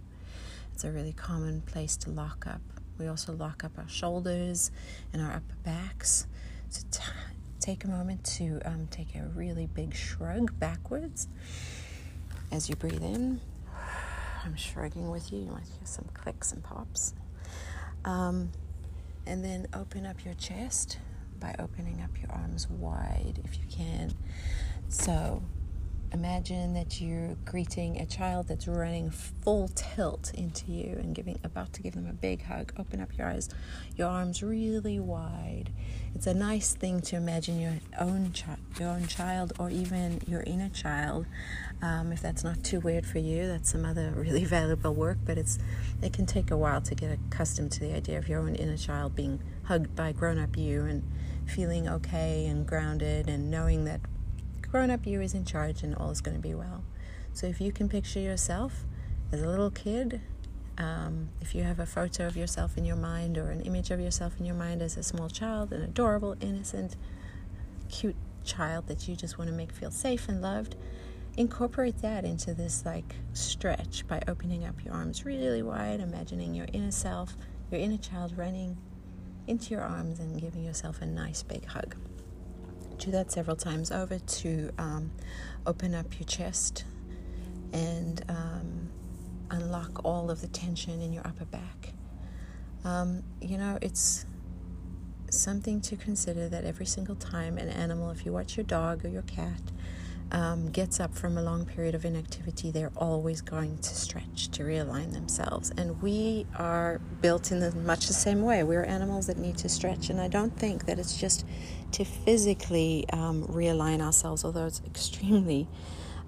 It's 0.73 0.85
a 0.85 0.91
really 0.91 1.13
common 1.13 1.61
place 1.63 1.97
to 1.99 2.11
lock 2.11 2.47
up. 2.47 2.61
We 2.99 3.07
also 3.07 3.33
lock 3.33 3.65
up 3.65 3.73
our 3.79 3.89
shoulders 3.89 4.71
and 5.13 5.23
our 5.23 5.33
upper 5.33 5.55
backs. 5.63 6.27
So 6.71 6.83
t- 6.91 7.03
take 7.61 7.85
a 7.85 7.89
moment 7.89 8.25
to 8.37 8.61
um, 8.65 8.89
take 8.91 9.15
a 9.15 9.23
really 9.35 9.67
big 9.67 9.95
shrug 9.95 10.59
backwards 10.59 11.29
as 12.53 12.69
you 12.69 12.77
breathe 12.77 13.03
in. 13.03 13.41
I'm 14.45 14.57
shrugging 14.57 15.11
with 15.11 15.33
you. 15.33 15.41
You 15.41 15.51
might 15.51 15.65
hear 15.67 15.87
some 15.87 16.07
clicks 16.15 16.53
and 16.53 16.63
pops. 16.63 17.15
Um, 18.05 18.51
and 19.27 19.45
then 19.45 19.67
open 19.73 20.05
up 20.05 20.25
your 20.25 20.35
chest 20.35 20.99
by 21.41 21.55
opening 21.59 22.03
up 22.03 22.11
your 22.21 22.31
arms 22.31 22.69
wide 22.69 23.41
if 23.45 23.57
you 23.59 23.65
can. 23.71 24.13
So 24.89 25.43
imagine 26.13 26.75
that 26.75 27.01
you're 27.01 27.35
greeting 27.45 28.01
a 28.01 28.07
child 28.07 28.49
that's 28.49 28.69
running 28.69 29.11
full 29.11 29.69
tilt 29.69 30.33
into 30.35 30.71
you 30.71 30.97
and 30.99 31.15
giving 31.15 31.39
about 31.43 31.73
to 31.73 31.83
give 31.83 31.95
them 31.95 32.07
a 32.07 32.13
big 32.13 32.45
hug. 32.45 32.73
Open 32.79 33.01
up 33.01 33.17
your 33.17 33.27
eyes, 33.27 33.49
your 33.97 34.09
arms 34.09 34.43
really 34.43 35.01
wide. 35.01 35.71
It's 36.15 36.27
a 36.27 36.35
nice 36.35 36.75
thing 36.75 37.01
to 37.03 37.17
imagine 37.17 37.61
your 37.61 37.75
own 37.99 38.33
child 38.33 38.59
your 38.79 38.91
own 38.91 39.07
child 39.07 39.53
or 39.59 39.71
even 39.71 40.21
your 40.27 40.43
inner 40.43 40.69
child. 40.69 41.27
Um, 41.83 42.13
if 42.13 42.21
that's 42.21 42.45
not 42.45 42.63
too 42.65 42.81
weird 42.81 43.07
for 43.07 43.19
you, 43.19 43.47
that's 43.47 43.71
some 43.71 43.85
other 43.85 44.11
really 44.17 44.45
valuable 44.45 44.95
work. 44.95 45.19
But 45.25 45.39
it's 45.39 45.59
it 46.03 46.13
can 46.13 46.27
take 46.27 46.51
a 46.51 46.57
while 46.57 46.81
to 46.83 46.95
get 46.95 47.13
accustomed 47.13 47.73
to 47.73 47.81
the 47.81 47.95
idea 47.95 48.19
of 48.19 48.29
your 48.29 48.41
own 48.41 48.55
inner 48.55 48.77
child 48.77 49.15
being 49.15 49.41
hugged 49.65 49.95
by 49.95 50.13
grown-up 50.13 50.57
you 50.57 50.85
and 50.85 51.03
feeling 51.47 51.89
okay 51.89 52.47
and 52.47 52.67
grounded 52.67 53.29
and 53.29 53.51
knowing 53.51 53.85
that 53.85 54.01
grown-up 54.63 55.07
you 55.07 55.21
is 55.21 55.35
in 55.35 55.45
charge 55.45 55.83
and 55.83 55.95
all 55.95 56.11
is 56.11 56.21
going 56.21 56.37
to 56.37 56.43
be 56.43 56.55
well. 56.55 56.85
So 57.33 57.47
if 57.47 57.61
you 57.61 57.73
can 57.73 57.89
picture 57.89 58.21
yourself 58.21 58.85
as 59.33 59.43
a 59.43 59.49
little 59.49 59.71
kid 59.71 60.21
um, 60.79 61.29
if 61.41 61.55
you 61.55 61.63
have 61.63 61.79
a 61.79 61.87
photo 61.87 62.27
of 62.27 62.37
yourself 62.37 62.77
in 62.77 62.85
your 62.85 62.97
mind 62.97 63.39
or 63.39 63.51
an 63.51 63.61
image 63.61 63.91
of 63.91 64.01
yourself 64.01 64.35
in 64.39 64.47
your 64.47 64.57
mind 64.57 64.83
as 64.83 64.97
a 64.97 65.03
small 65.03 65.29
child, 65.29 65.73
an 65.73 65.83
adorable, 65.83 66.37
innocent, 66.41 66.97
cute 67.89 68.17
child 68.45 68.87
that 68.89 69.09
you 69.09 69.17
just 69.17 69.39
want 69.39 69.51
to 69.51 69.57
make 69.57 69.73
feel 69.73 69.91
safe 69.91 70.29
and 70.29 70.41
loved, 70.41 70.77
incorporate 71.37 71.99
that 72.03 72.25
into 72.25 72.55
this 72.55 72.85
like 72.85 73.17
stretch 73.33 74.07
by 74.07 74.21
opening 74.29 74.65
up 74.65 74.85
your 74.85 74.95
arms 74.95 75.25
really 75.25 75.63
wide, 75.63 76.01
imagining 76.01 76.55
your 76.55 76.67
inner 76.73 76.91
self, 76.91 77.37
your 77.71 77.81
inner 77.81 77.99
child 77.99 78.37
running 78.37 78.77
into 79.47 79.71
your 79.71 79.83
arms 79.83 80.21
and 80.21 80.41
giving 80.41 80.65
yourself 80.65 81.03
a 81.03 81.07
nice 81.07 81.43
big 81.43 81.67
hug. 81.67 81.97
Do 82.99 83.11
that 83.11 83.33
several 83.33 83.57
times 83.57 83.91
over 83.91 84.19
to 84.19 84.71
um, 84.79 85.11
open 85.67 85.95
up 85.95 86.19
your 86.19 86.27
chest 86.27 86.85
and 87.73 88.25
um, 88.29 88.89
unlock 89.51 90.05
all 90.05 90.31
of 90.31 90.41
the 90.41 90.47
tension 90.49 91.01
in 91.03 91.13
your 91.13 91.27
upper 91.27 91.45
back. 91.45 91.93
Um, 92.85 93.23
you 93.41 93.59
know, 93.59 93.79
it's 93.83 94.27
something 95.37 95.81
to 95.83 95.97
consider 95.97 96.49
that 96.49 96.65
every 96.65 96.87
single 96.87 97.15
time 97.17 97.59
an 97.59 97.69
animal, 97.69 98.11
if 98.11 98.25
you 98.25 98.33
watch 98.33 98.57
your 98.57 98.65
dog 98.65 99.05
or 99.05 99.09
your 99.09 99.23
cat, 99.23 99.61
um, 100.33 100.71
gets 100.71 101.01
up 101.01 101.15
from 101.15 101.39
a 101.39 101.43
long 101.43 101.65
period 101.65 101.95
of 101.95 102.05
inactivity, 102.05 102.71
they're 102.71 102.93
always 102.97 103.41
going 103.41 103.79
to 103.79 103.95
stretch 103.95 104.49
to 104.49 104.63
realign 104.63 105.13
themselves. 105.13 105.71
And 105.77 106.01
we 106.03 106.47
are 106.57 107.01
built 107.21 107.53
in 107.53 107.61
the, 107.61 107.73
much 107.73 108.07
the 108.07 108.15
same 108.15 108.43
way. 108.43 108.63
We're 108.63 108.85
animals 108.85 109.27
that 109.29 109.39
need 109.39 109.59
to 109.59 109.69
stretch. 109.69 110.11
And 110.11 110.21
I 110.21 110.29
don't 110.29 110.57
think 110.57 110.87
that 110.87 110.99
it's 110.99 111.17
just 111.17 111.47
to 111.93 112.05
physically 112.05 113.05
um, 113.13 113.45
realign 113.45 114.01
ourselves, 114.01 114.45
although 114.45 114.67
it's 114.67 114.83
extremely 114.87 115.69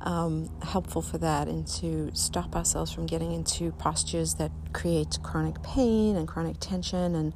um, 0.02 0.50
helpful 0.62 1.02
for 1.02 1.18
that 1.18 1.48
and 1.48 1.66
to 1.66 2.10
stop 2.14 2.54
ourselves 2.54 2.92
from 2.92 3.06
getting 3.06 3.32
into 3.32 3.72
postures 3.72 4.34
that 4.34 4.52
create 4.72 5.18
chronic 5.22 5.62
pain 5.62 6.16
and 6.16 6.28
chronic 6.28 6.56
tension 6.60 7.14
and 7.14 7.32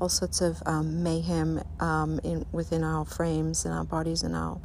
all 0.00 0.08
sorts 0.08 0.40
of 0.40 0.62
um, 0.66 1.02
mayhem 1.02 1.62
um, 1.80 2.20
in, 2.22 2.44
within 2.52 2.84
our 2.84 3.04
frames 3.04 3.64
and 3.64 3.74
our 3.74 3.84
bodies 3.84 4.22
and 4.22 4.34
our 4.34 4.60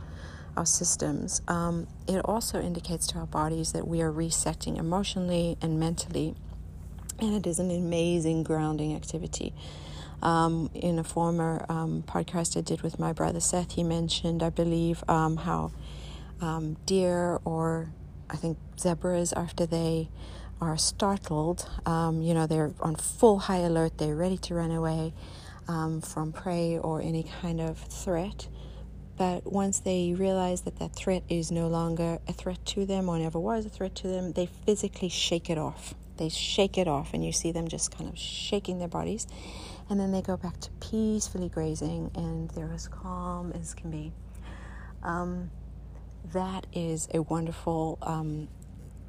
our 0.57 0.65
systems. 0.65 1.41
Um, 1.47 1.87
it 2.09 2.19
also 2.25 2.61
indicates 2.61 3.07
to 3.07 3.19
our 3.19 3.25
bodies 3.25 3.71
that 3.71 3.87
we 3.87 4.01
are 4.01 4.11
resetting 4.11 4.75
emotionally 4.75 5.57
and 5.61 5.79
mentally, 5.79 6.35
and 7.19 7.33
it 7.33 7.47
is 7.47 7.57
an 7.59 7.71
amazing 7.71 8.43
grounding 8.43 8.93
activity. 8.93 9.53
Um, 10.21 10.69
in 10.75 10.99
a 10.99 11.03
former 11.03 11.65
um, 11.67 12.03
podcast 12.05 12.55
I 12.57 12.61
did 12.61 12.81
with 12.81 12.99
my 12.99 13.11
brother 13.13 13.39
Seth, 13.39 13.71
he 13.71 13.83
mentioned, 13.83 14.43
I 14.43 14.49
believe, 14.49 15.03
um, 15.07 15.37
how 15.37 15.71
deer 16.85 17.39
or 17.45 17.91
I 18.29 18.35
think 18.35 18.57
zebras 18.79 19.33
after 19.33 19.65
they 19.65 20.09
are 20.61 20.77
startled. 20.77 21.67
Um, 21.85 22.21
you 22.21 22.33
know, 22.33 22.47
they're 22.47 22.71
on 22.79 22.95
full 22.95 23.39
high 23.39 23.57
alert, 23.57 23.97
they're 23.97 24.15
ready 24.15 24.37
to 24.37 24.55
run 24.55 24.71
away 24.71 25.13
um, 25.67 26.01
from 26.01 26.31
prey 26.31 26.77
or 26.77 27.01
any 27.01 27.23
kind 27.41 27.59
of 27.59 27.77
threat. 27.77 28.47
But 29.17 29.51
once 29.51 29.79
they 29.79 30.13
realize 30.17 30.61
that 30.61 30.79
that 30.79 30.95
threat 30.95 31.23
is 31.29 31.51
no 31.51 31.67
longer 31.67 32.19
a 32.27 32.33
threat 32.33 32.65
to 32.67 32.85
them 32.85 33.09
or 33.09 33.19
never 33.19 33.39
was 33.39 33.65
a 33.65 33.69
threat 33.69 33.95
to 33.95 34.07
them, 34.07 34.33
they 34.33 34.45
physically 34.45 35.09
shake 35.09 35.49
it 35.49 35.57
off. 35.57 35.93
They 36.17 36.29
shake 36.29 36.77
it 36.77 36.87
off, 36.87 37.13
and 37.13 37.25
you 37.25 37.31
see 37.31 37.51
them 37.51 37.67
just 37.67 37.95
kind 37.95 38.09
of 38.09 38.17
shaking 38.17 38.79
their 38.79 38.87
bodies. 38.87 39.27
And 39.89 39.99
then 39.99 40.11
they 40.11 40.21
go 40.21 40.37
back 40.37 40.59
to 40.61 40.69
peacefully 40.79 41.49
grazing, 41.49 42.11
and 42.15 42.49
they're 42.51 42.71
as 42.73 42.87
calm 42.87 43.51
as 43.53 43.73
can 43.73 43.91
be. 43.91 44.11
Um, 45.03 45.51
that 46.33 46.67
is 46.73 47.07
a 47.13 47.21
wonderful 47.21 47.97
um, 48.01 48.47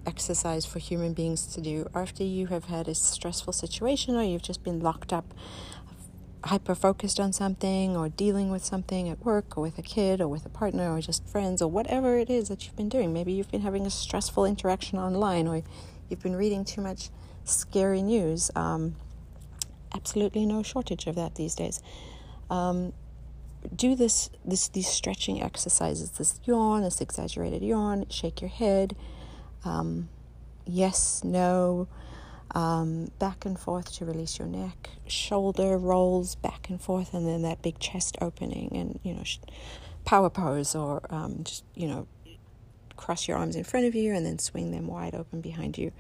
exercise 0.06 0.64
for 0.66 0.78
human 0.78 1.12
beings 1.12 1.46
to 1.46 1.60
do 1.60 1.88
after 1.94 2.24
you 2.24 2.48
have 2.48 2.66
had 2.66 2.88
a 2.88 2.94
stressful 2.94 3.52
situation 3.52 4.16
or 4.16 4.22
you've 4.22 4.42
just 4.42 4.62
been 4.62 4.80
locked 4.80 5.12
up 5.12 5.32
hyper 6.44 6.74
focused 6.74 7.20
on 7.20 7.32
something 7.32 7.96
or 7.96 8.08
dealing 8.08 8.50
with 8.50 8.64
something 8.64 9.08
at 9.08 9.24
work 9.24 9.56
or 9.56 9.62
with 9.62 9.78
a 9.78 9.82
kid 9.82 10.20
or 10.20 10.28
with 10.28 10.44
a 10.44 10.48
partner 10.48 10.92
or 10.92 11.00
just 11.00 11.26
friends 11.28 11.62
or 11.62 11.70
whatever 11.70 12.18
it 12.18 12.28
is 12.28 12.48
that 12.48 12.64
you've 12.64 12.76
been 12.76 12.88
doing. 12.88 13.12
Maybe 13.12 13.32
you've 13.32 13.50
been 13.50 13.60
having 13.60 13.86
a 13.86 13.90
stressful 13.90 14.44
interaction 14.44 14.98
online 14.98 15.46
or 15.46 15.62
you've 16.08 16.22
been 16.22 16.36
reading 16.36 16.64
too 16.64 16.80
much 16.80 17.10
scary 17.44 18.02
news. 18.02 18.50
Um, 18.56 18.96
absolutely 19.94 20.46
no 20.46 20.62
shortage 20.62 21.06
of 21.06 21.14
that 21.14 21.36
these 21.36 21.54
days. 21.54 21.80
Um, 22.50 22.92
do 23.76 23.94
this, 23.94 24.30
this 24.44 24.66
these 24.68 24.88
stretching 24.88 25.40
exercises 25.40 26.10
this 26.12 26.40
yawn 26.44 26.82
this 26.82 27.00
exaggerated 27.00 27.62
yawn 27.62 28.04
shake 28.10 28.40
your 28.40 28.50
head 28.50 28.96
um, 29.64 30.08
yes 30.66 31.22
no 31.24 31.88
um, 32.54 33.10
back 33.18 33.44
and 33.44 33.58
forth 33.58 33.92
to 33.92 34.04
release 34.04 34.38
your 34.38 34.48
neck 34.48 34.90
shoulder 35.06 35.78
rolls 35.78 36.34
back 36.36 36.68
and 36.68 36.80
forth 36.80 37.14
and 37.14 37.26
then 37.26 37.42
that 37.42 37.62
big 37.62 37.78
chest 37.78 38.16
opening 38.20 38.70
and 38.74 39.00
you 39.02 39.14
know 39.14 39.22
power 40.04 40.30
pose 40.30 40.74
or 40.74 41.02
um, 41.10 41.44
just 41.44 41.64
you 41.74 41.86
know 41.86 42.06
cross 42.96 43.26
your 43.26 43.36
arms 43.36 43.56
in 43.56 43.64
front 43.64 43.86
of 43.86 43.94
you 43.94 44.14
and 44.14 44.24
then 44.24 44.38
swing 44.38 44.70
them 44.70 44.86
wide 44.86 45.14
open 45.14 45.40
behind 45.40 45.78
you 45.78 45.90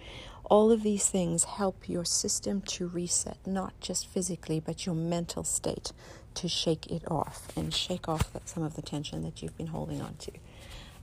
all 0.44 0.70
of 0.70 0.82
these 0.82 1.08
things 1.08 1.44
help 1.44 1.88
your 1.88 2.04
system 2.04 2.60
to 2.60 2.86
reset 2.86 3.38
not 3.46 3.72
just 3.80 4.06
physically 4.06 4.60
but 4.60 4.84
your 4.84 4.94
mental 4.94 5.42
state 5.42 5.92
to 6.34 6.48
shake 6.48 6.86
it 6.86 7.02
off 7.10 7.48
and 7.56 7.72
shake 7.74 8.08
off 8.08 8.30
some 8.44 8.62
of 8.62 8.74
the 8.74 8.82
tension 8.82 9.22
that 9.22 9.42
you've 9.42 9.56
been 9.56 9.68
holding 9.68 10.00
on 10.00 10.14
to. 10.16 10.32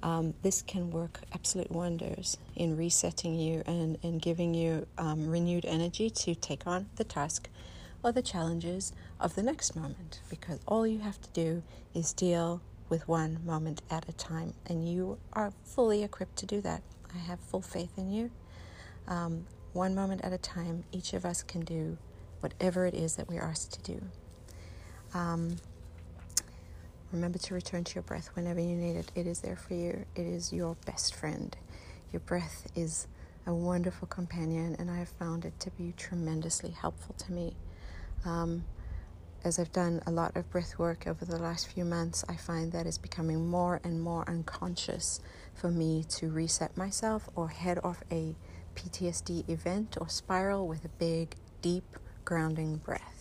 Um, 0.01 0.33
this 0.43 0.61
can 0.61 0.91
work 0.91 1.19
absolute 1.33 1.71
wonders 1.71 2.37
in 2.55 2.77
resetting 2.77 3.35
you 3.35 3.63
and, 3.65 3.97
and 4.01 4.21
giving 4.21 4.53
you 4.53 4.87
um, 4.97 5.29
renewed 5.29 5.65
energy 5.65 6.09
to 6.09 6.35
take 6.35 6.65
on 6.65 6.89
the 6.95 7.03
task 7.03 7.49
or 8.01 8.11
the 8.11 8.21
challenges 8.21 8.93
of 9.19 9.35
the 9.35 9.43
next 9.43 9.75
moment 9.75 10.21
because 10.29 10.59
all 10.65 10.87
you 10.87 10.99
have 10.99 11.19
to 11.21 11.29
do 11.31 11.63
is 11.93 12.13
deal 12.13 12.61
with 12.87 13.07
one 13.07 13.39
moment 13.45 13.81
at 13.91 14.07
a 14.07 14.13
time 14.13 14.53
and 14.65 14.89
you 14.89 15.17
are 15.33 15.51
fully 15.63 16.03
equipped 16.03 16.37
to 16.37 16.45
do 16.45 16.61
that. 16.61 16.81
I 17.13 17.17
have 17.17 17.39
full 17.39 17.61
faith 17.61 17.97
in 17.97 18.11
you. 18.11 18.31
Um, 19.07 19.45
one 19.73 19.93
moment 19.95 20.21
at 20.23 20.33
a 20.33 20.37
time, 20.37 20.83
each 20.91 21.13
of 21.13 21.25
us 21.25 21.43
can 21.43 21.61
do 21.61 21.97
whatever 22.39 22.85
it 22.85 22.93
is 22.93 23.15
that 23.15 23.27
we're 23.27 23.41
asked 23.41 23.73
to 23.73 23.93
do. 23.93 24.01
Um, 25.13 25.57
remember 27.11 27.39
to 27.39 27.53
return 27.53 27.83
to 27.83 27.95
your 27.95 28.03
breath 28.03 28.29
whenever 28.35 28.59
you 28.59 28.75
need 28.75 28.95
it. 28.95 29.11
It 29.15 29.27
is 29.27 29.41
there 29.41 29.55
for 29.55 29.73
you, 29.73 30.05
it 30.15 30.25
is 30.25 30.53
your 30.53 30.75
best 30.85 31.15
friend. 31.15 31.55
Your 32.11 32.21
breath 32.21 32.67
is 32.75 33.07
a 33.45 33.53
wonderful 33.53 34.07
companion, 34.07 34.75
and 34.79 34.89
I 34.89 34.97
have 34.97 35.09
found 35.09 35.45
it 35.45 35.59
to 35.61 35.71
be 35.71 35.93
tremendously 35.97 36.71
helpful 36.71 37.15
to 37.15 37.31
me. 37.31 37.55
Um, 38.25 38.63
as 39.43 39.57
I've 39.57 39.71
done 39.71 40.01
a 40.05 40.11
lot 40.11 40.35
of 40.35 40.49
breath 40.49 40.77
work 40.77 41.07
over 41.07 41.23
the 41.23 41.37
last 41.37 41.67
few 41.67 41.85
months, 41.85 42.25
I 42.27 42.35
find 42.35 42.71
that 42.73 42.85
it's 42.85 42.97
becoming 42.97 43.47
more 43.47 43.79
and 43.83 44.01
more 44.01 44.27
unconscious 44.27 45.21
for 45.53 45.71
me 45.71 46.03
to 46.09 46.29
reset 46.29 46.75
myself 46.75 47.29
or 47.35 47.47
head 47.47 47.79
off 47.83 48.03
a 48.11 48.35
PTSD 48.75 49.49
event 49.49 49.97
or 49.99 50.09
spiral 50.09 50.67
with 50.67 50.83
a 50.83 50.89
big, 50.89 51.35
deep, 51.61 51.97
grounding 52.25 52.77
breath. 52.77 53.18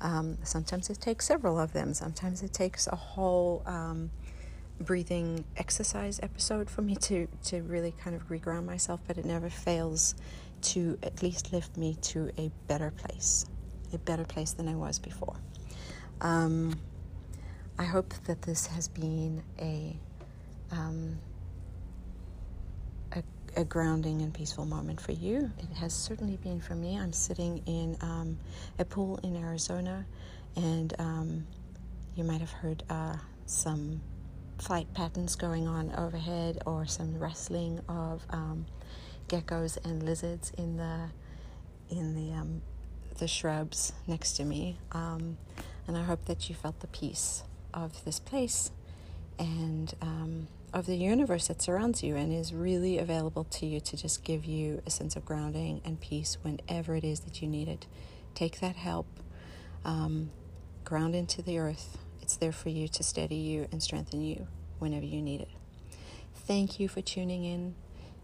Um, 0.00 0.38
sometimes 0.42 0.90
it 0.90 1.00
takes 1.00 1.26
several 1.26 1.58
of 1.58 1.72
them. 1.72 1.94
Sometimes 1.94 2.42
it 2.42 2.52
takes 2.52 2.86
a 2.86 2.96
whole 2.96 3.62
um, 3.66 4.10
breathing 4.80 5.44
exercise 5.56 6.18
episode 6.22 6.70
for 6.70 6.82
me 6.82 6.96
to, 6.96 7.28
to 7.44 7.62
really 7.62 7.92
kind 7.92 8.16
of 8.16 8.28
reground 8.28 8.64
myself, 8.64 9.00
but 9.06 9.18
it 9.18 9.24
never 9.24 9.50
fails 9.50 10.14
to 10.62 10.98
at 11.02 11.22
least 11.22 11.52
lift 11.52 11.76
me 11.76 11.96
to 12.02 12.30
a 12.38 12.50
better 12.66 12.90
place, 12.90 13.46
a 13.92 13.98
better 13.98 14.24
place 14.24 14.52
than 14.52 14.68
I 14.68 14.74
was 14.74 14.98
before. 14.98 15.36
Um, 16.20 16.78
I 17.78 17.84
hope 17.84 18.12
that 18.24 18.42
this 18.42 18.66
has 18.66 18.88
been 18.88 19.42
a 19.58 19.96
um, 20.70 21.18
a 23.56 23.64
grounding 23.64 24.22
and 24.22 24.32
peaceful 24.32 24.64
moment 24.64 25.00
for 25.00 25.12
you. 25.12 25.50
It 25.58 25.76
has 25.76 25.92
certainly 25.92 26.36
been 26.36 26.60
for 26.60 26.74
me. 26.74 26.98
I'm 26.98 27.12
sitting 27.12 27.62
in 27.66 27.96
um, 28.00 28.38
a 28.78 28.84
pool 28.84 29.18
in 29.22 29.36
Arizona, 29.36 30.06
and 30.56 30.94
um, 30.98 31.46
you 32.14 32.24
might 32.24 32.40
have 32.40 32.50
heard 32.50 32.82
uh, 32.88 33.16
some 33.46 34.00
flight 34.58 34.92
patterns 34.94 35.36
going 35.36 35.66
on 35.66 35.92
overhead, 35.96 36.62
or 36.66 36.86
some 36.86 37.18
rustling 37.18 37.80
of 37.88 38.22
um, 38.30 38.66
geckos 39.28 39.78
and 39.84 40.02
lizards 40.02 40.52
in 40.58 40.76
the 40.76 41.08
in 41.90 42.14
the 42.14 42.32
um, 42.34 42.62
the 43.18 43.28
shrubs 43.28 43.92
next 44.06 44.32
to 44.34 44.44
me. 44.44 44.78
Um, 44.92 45.36
and 45.86 45.96
I 45.96 46.02
hope 46.02 46.26
that 46.26 46.48
you 46.48 46.54
felt 46.54 46.80
the 46.80 46.86
peace 46.86 47.42
of 47.74 48.04
this 48.04 48.18
place 48.18 48.70
and 49.38 49.92
um, 50.02 50.48
of 50.72 50.86
the 50.86 50.96
universe 50.96 51.48
that 51.48 51.60
surrounds 51.60 52.02
you 52.02 52.16
and 52.16 52.32
is 52.32 52.54
really 52.54 52.98
available 52.98 53.44
to 53.44 53.66
you 53.66 53.80
to 53.80 53.96
just 53.96 54.22
give 54.22 54.44
you 54.44 54.82
a 54.86 54.90
sense 54.90 55.16
of 55.16 55.24
grounding 55.24 55.80
and 55.84 56.00
peace 56.00 56.38
whenever 56.42 56.94
it 56.94 57.04
is 57.04 57.20
that 57.20 57.42
you 57.42 57.48
need 57.48 57.68
it. 57.68 57.86
Take 58.34 58.60
that 58.60 58.76
help, 58.76 59.06
um, 59.84 60.30
ground 60.84 61.14
into 61.14 61.42
the 61.42 61.58
earth. 61.58 61.98
It's 62.22 62.36
there 62.36 62.52
for 62.52 62.68
you 62.68 62.86
to 62.88 63.02
steady 63.02 63.34
you 63.34 63.66
and 63.72 63.82
strengthen 63.82 64.20
you 64.22 64.46
whenever 64.78 65.04
you 65.04 65.20
need 65.20 65.40
it. 65.40 65.48
Thank 66.34 66.78
you 66.78 66.88
for 66.88 67.00
tuning 67.00 67.44
in. 67.44 67.74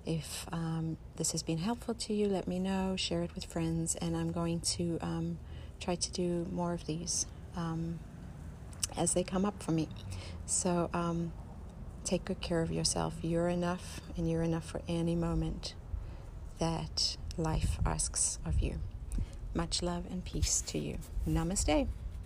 If 0.04 0.46
um, 0.52 0.98
this 1.16 1.32
has 1.32 1.42
been 1.42 1.58
helpful 1.58 1.94
to 1.94 2.14
you, 2.14 2.28
let 2.28 2.46
me 2.46 2.60
know, 2.60 2.94
share 2.96 3.22
it 3.22 3.34
with 3.34 3.44
friends, 3.44 3.96
and 3.96 4.16
I'm 4.16 4.30
going 4.30 4.60
to 4.60 4.98
um, 5.00 5.38
try 5.80 5.96
to 5.96 6.12
do 6.12 6.46
more 6.52 6.72
of 6.72 6.86
these 6.86 7.26
um, 7.56 7.98
as 8.96 9.14
they 9.14 9.24
come 9.24 9.44
up 9.44 9.60
for 9.62 9.72
me. 9.72 9.88
So 10.46 10.88
um, 10.94 11.32
take 12.06 12.24
good 12.24 12.40
care 12.40 12.62
of 12.62 12.70
yourself. 12.70 13.14
You're 13.22 13.48
enough, 13.48 14.00
and 14.16 14.30
you're 14.30 14.42
enough 14.42 14.64
for 14.64 14.80
any 14.88 15.14
moment 15.14 15.74
that 16.58 17.16
life 17.36 17.78
asks 17.84 18.38
of 18.46 18.60
you. 18.60 18.78
Much 19.54 19.82
love 19.82 20.04
and 20.10 20.24
peace 20.24 20.60
to 20.62 20.78
you. 20.78 20.98
Namaste. 21.28 21.88